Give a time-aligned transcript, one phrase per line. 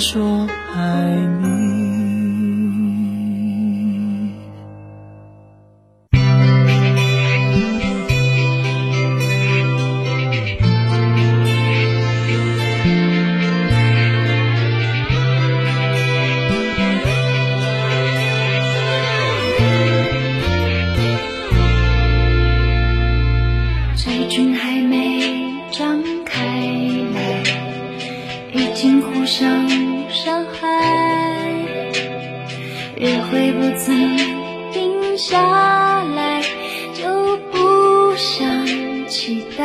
[0.00, 1.60] 说爱你。
[23.96, 25.09] 最近还没
[29.30, 30.58] 经互相伤害。
[32.96, 34.16] 约会不曾
[34.72, 36.42] 停下来，
[36.92, 39.64] 就不想期待。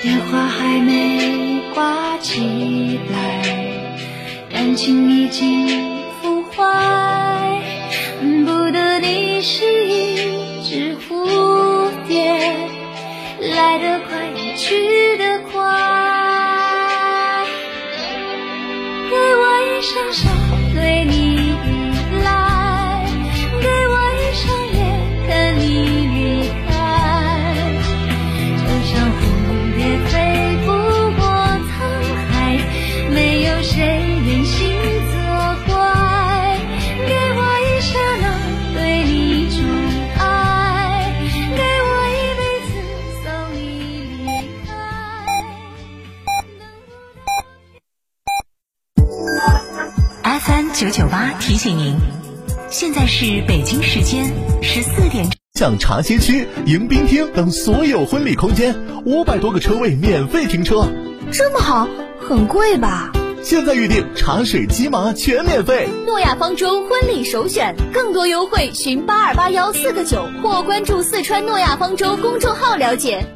[0.00, 3.42] 电话还没挂起来，
[4.52, 5.66] 感情已经
[50.54, 50.62] 开。
[50.62, 51.96] FM 九九八提醒您，
[52.70, 55.26] 现在是北京时间十四点。
[55.54, 60.86] 像茶歇区、迎宾厅等所有婚礼空间，五百多个车位免费停车。
[61.32, 61.88] 这么好，
[62.20, 63.10] 很贵吧？
[63.42, 65.88] 现在预定茶水、鸡麻全免费。
[66.06, 73.26] 诺亚方舟婚礼首选，更多优惠寻八二八幺四个九或关注四川诺亚方舟公众号了解。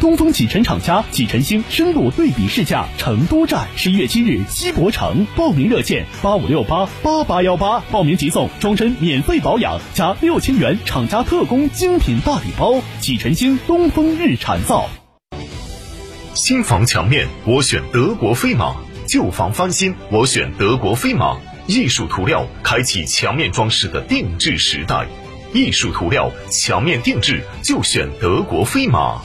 [0.00, 12.80] 东风启辰厂家启辰星深度对比试驾成都站，十一月七日西博城，报名热线八五六八八八幺八，报名即送终身免费保养加六千元厂家特供精品大礼包。
[13.00, 14.88] 启辰星东风日产造。
[16.34, 18.76] 新房墙面我选德国飞马，
[19.08, 21.36] 旧房翻新我选德国飞马。
[21.66, 25.06] 艺术涂料开启墙面装饰的定制时代，
[25.52, 29.20] 艺术涂料墙面定制就选德国飞马。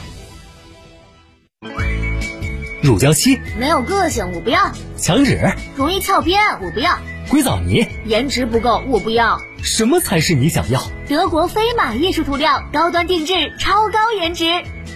[2.83, 4.59] 乳胶漆没有个性，我不要；
[4.97, 5.39] 墙纸
[5.77, 6.97] 容易翘边，我不要；
[7.29, 9.39] 硅藻泥颜值不够，我不要。
[9.63, 10.81] 什么才是你想要？
[11.07, 14.43] 德国飞马艺术涂料，高端定制，超高颜值，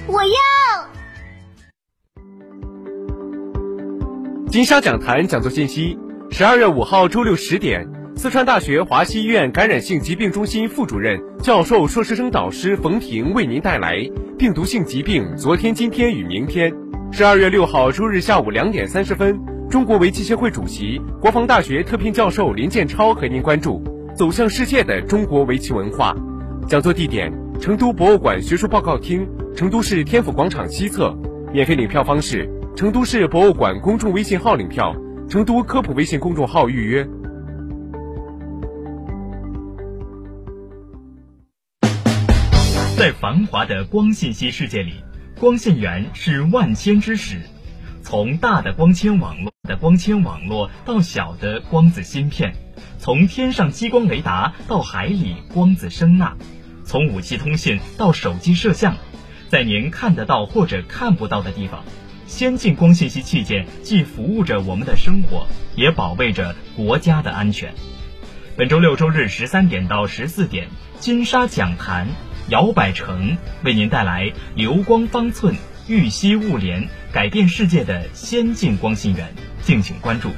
[0.05, 0.29] 我要。
[4.51, 5.97] 金沙讲坛讲座信息：
[6.29, 7.87] 十二月五号周六十点，
[8.17, 13.95] 四川大学华西医院感染性疾病中心副主任、教授、硕士生导师冯婷为您带来
[14.35, 16.69] 《病毒性疾病：昨天、今天与明天》。
[17.11, 23.81] 十二月六号周日下午两点三十分，中国围棋协会主席、国防大学特聘教授林建超和您关注
[24.15, 26.15] 走向世界的中国围棋文化。
[26.67, 31.17] 讲座地点：成都博物馆学术报告厅、成都市天府广场西侧。
[31.51, 34.95] 免费领票方式：成都市博物馆公众微信号领票，
[35.27, 37.07] 成都科普微信公众号预约。
[42.95, 44.93] 在繁华的光信息世界里，
[45.39, 47.41] 光线源是万千之始。
[48.01, 52.55] 从大的光纤网络的光纤网络到小的光子芯片，
[52.97, 56.33] 从天上激光雷达到海里光子声呐，
[56.83, 58.95] 从武器通信到手机摄像，
[59.49, 61.83] 在您看得到或者看不到的地方，
[62.25, 67.75] 先进光信息器件既服务着我们的生活，也保卫着国家的安全。
[68.55, 70.67] 本周六周日十三点到十四点，
[70.99, 72.07] 金沙讲坛。
[72.49, 75.53] 姚百成为您带来流光方寸、
[75.87, 80.29] 玉溪物联，改变世界的先进光信源，敬请关注。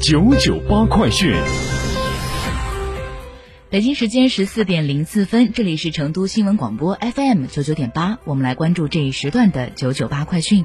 [0.00, 1.34] 九九八快讯。
[3.68, 10.64] 北京时间十四点零四分，这里是成都新闻广播 FM 九九点八，我们来关注这一时段的九九八快讯。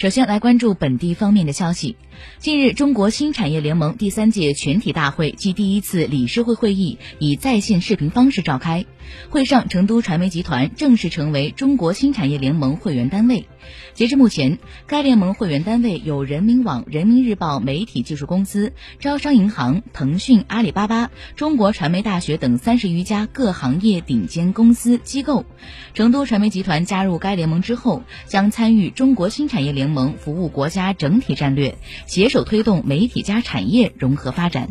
[0.00, 1.94] 首先来关注本地方面的消息。
[2.38, 8.86] 近日，中国新产业联盟第三届全体大会暨第一次理事会会议以在线视频方式召开。
[9.28, 13.46] 会上，成都传媒集团正式成为中国新产业联盟会员单位。
[13.92, 25.44] 截至目前，该联盟会员单位有人民网、人民日报媒体技术公司、招商银行、腾讯、阿里巴巴、中国传媒大学等三十余家各行业顶尖公司机构。
[25.92, 31.76] 成都传媒集团加入该联盟之后，将参与中国新产业联盟服务国家整体战略，
[32.06, 34.68] 携手推动媒体加产业融合发展。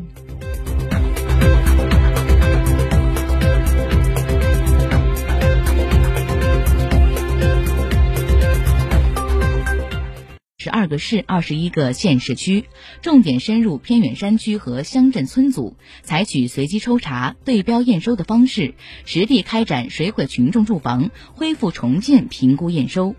[10.62, 12.65] 十二个市、二十一个县市区，
[13.01, 18.75] 重点深入偏远山区和乡镇村组，采取随机抽查、对标验收的方式，
[19.06, 23.15] 实地开展水毁群众住房恢复重建评估验收。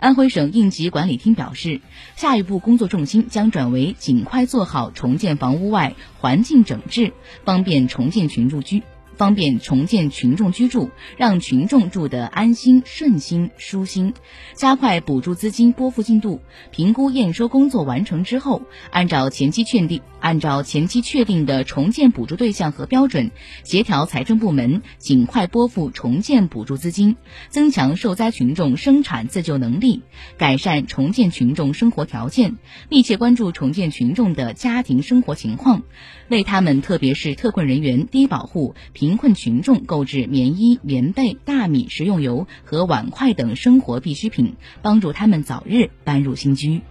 [0.00, 1.80] 安徽省应急管理厅表示，
[2.14, 7.12] 下一步工作重心将转为尽快做好重建房屋外环境整治，
[7.44, 8.82] 方便重建群众居。
[9.18, 14.14] 方便重建群众居住，让群众住得安心、顺心、舒心。
[14.54, 18.62] 加快补助资金拨付进度，评估验收工作完成之后，
[18.92, 23.32] 按照前期确定、按照前期确定的重建补助对象和标准，
[23.64, 27.16] 协调财政部门尽快拨付重建补助资金，
[27.48, 30.04] 增强受灾群众生产自救能力，
[30.36, 32.56] 改善重建群众生活条件，
[32.88, 35.82] 密切关注重建群众的家庭生活情况，
[36.28, 39.07] 为他们特别是特困人员、低保户、贫。
[39.08, 46.82] 贫困群众购置棉衣、棉被、大米、食用油和碗筷等生活必需品，帮助他们早日搬入新居。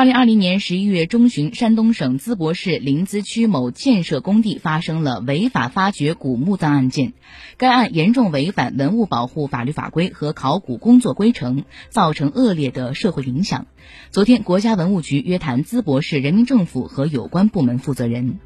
[0.00, 7.12] 二零二零年十一月中旬，山东省淄博市临淄区某建设工地发生了违法发掘古墓葬案件。
[7.58, 13.66] 该案严重违反文物保护法律法规和考古工作规程，造成恶劣的社会影响。
[14.10, 18.38] 昨天，国家文物局约谈淄博市人民政府和有关部门负责人。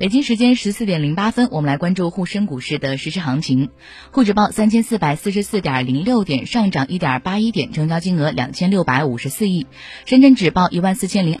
[0.00, 3.68] 北京时间十四点零八分，我们来关注沪深股市的实时行情。
[4.12, 9.66] 沪指报三千四百四十四点零六点，上涨一点八一点，成交金额两千六百五十四亿。
[10.06, 11.34] 深圳指报一万四千零。